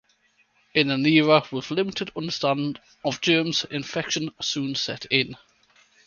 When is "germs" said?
3.21-3.65